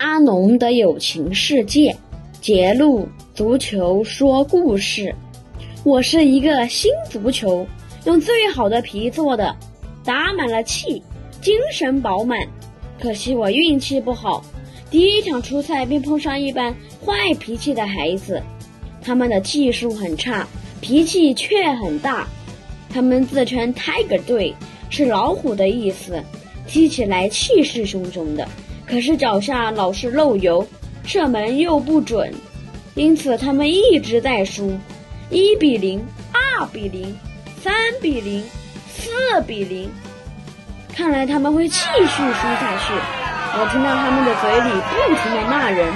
[0.00, 1.94] 阿农的友情世界，
[2.40, 5.14] 节录足球说故事。
[5.84, 7.66] 我是一个新足球，
[8.06, 9.54] 用最好的皮做的，
[10.02, 11.02] 打满了气，
[11.42, 12.40] 精神饱满。
[12.98, 14.42] 可惜我运气不好，
[14.90, 16.74] 第一场初赛便碰上一班
[17.04, 18.42] 坏脾气的孩子，
[19.02, 20.48] 他们的技术很差，
[20.80, 22.26] 脾气却很大。
[22.88, 24.54] 他们自称 Tiger 队，
[24.88, 26.24] 是老虎的意思。
[26.66, 28.48] 踢起来气势汹汹的，
[28.90, 30.66] 可是脚下老是漏油，
[31.04, 32.34] 射门又不准，
[32.94, 34.76] 因此他们一直在输，
[35.30, 37.16] 一比零，二比零，
[37.62, 37.72] 三
[38.02, 38.42] 比零，
[38.88, 39.10] 四
[39.46, 39.88] 比零。
[40.92, 42.92] 看来他们会继续输下去。
[43.52, 45.92] 我听到他们的嘴里不停的骂人，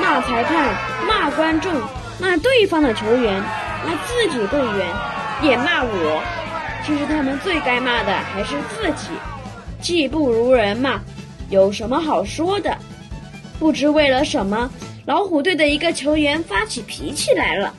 [0.00, 0.72] 骂裁判，
[1.04, 1.72] 骂观众，
[2.20, 3.42] 骂对方的球员，
[3.84, 4.86] 骂自己队员，
[5.42, 6.22] 也骂我。
[6.86, 9.08] 其实他们最该骂的还是自己。
[9.80, 11.00] 技不如人嘛，
[11.50, 12.76] 有什么好说的？
[13.58, 14.70] 不知为了什么，
[15.06, 17.72] 老虎队的一个球员发起脾气来了。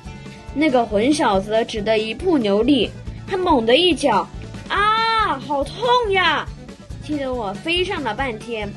[0.54, 2.90] 那个混小子只得一步牛力，
[3.28, 4.28] 他猛地一脚，
[4.70, 5.76] 啊，好痛
[6.12, 6.48] 呀！
[7.04, 8.68] 气得我飞上了半天。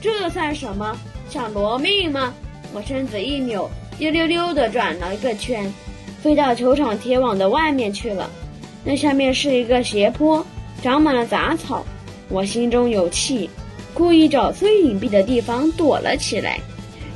[0.00, 0.96] 这算什么？
[1.28, 2.32] 想夺命吗？
[2.72, 5.72] 我身子一扭，溜溜溜地转了一个圈，
[6.22, 8.28] 飞到球场铁网的外面去了。
[8.84, 10.44] 那下面是一个斜坡，
[10.82, 11.84] 长满了杂草。
[12.28, 13.48] 我心中有气，
[13.98, 16.60] 故意找最隐蔽的地方躲了起来。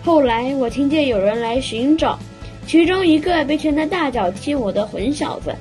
[0.03, 2.19] 后来我听见有人来寻找，
[2.67, 5.55] 其中一个被拳的大脚踢我的混小子。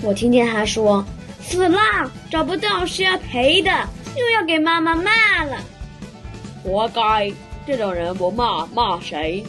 [0.00, 1.04] 我听见他说
[1.42, 3.70] ：“死啦，找不到是要赔的，
[4.16, 5.56] 又要给妈妈骂了。”
[6.62, 7.32] 活该！
[7.66, 9.42] 这种人不骂骂谁？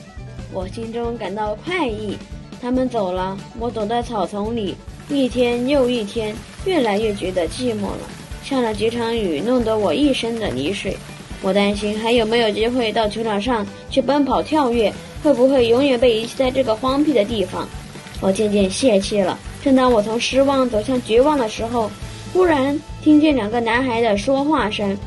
[0.51, 2.17] 我心中感到快意。
[2.59, 4.75] 他们走了，我躲在草丛里，
[5.07, 8.20] 一天又一天，越来越觉得寂寞了。
[8.43, 10.97] 下了几场雨，弄得我一身的泥水。
[11.41, 17.67] 我担心还有没有机会到球场上去奔跑跳跃，会不会永远被遗弃在这个荒僻的地方？
[18.19, 19.37] 我渐渐泄气了。
[19.63, 21.89] 正当我从失望走向绝望的时候，
[22.33, 24.97] 忽然听见两个男孩的说话声，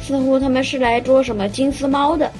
[0.00, 2.30] 似乎他们是来捉什么金丝猫的。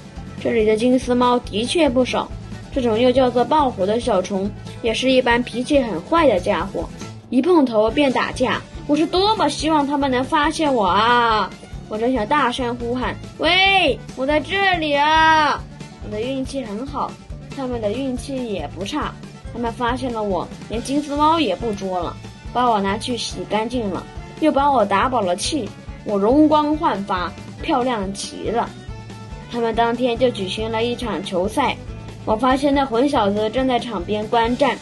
[0.42, 2.28] 这里的金丝猫的确不少，
[2.72, 4.50] 这种又叫做豹虎的小虫，
[4.82, 6.88] 也是一般脾气很坏的家伙，
[7.30, 8.60] 一碰头便打架。
[8.86, 11.50] 我是多么希望他们能发现我啊！
[11.88, 15.62] 我正想大声呼喊：“喂，我在这里啊！”
[16.04, 17.10] 我的运气很好，
[17.56, 19.14] 他们的运气也不差。
[19.54, 22.14] 他们发现了我，连金丝猫也不捉了，
[22.52, 24.04] 把我拿去洗干净了，
[24.40, 25.66] 又把我打饱了气，
[26.04, 28.68] 我容光焕发，漂亮极了。
[29.50, 31.74] 他们当天就举行了一场球赛，
[32.26, 34.76] 我发现那混小子正在场边观战，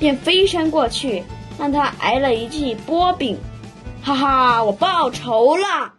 [0.00, 1.22] 便飞身过去。
[1.58, 3.38] 让他挨了一记波饼，
[4.02, 5.92] 哈哈，我报仇了。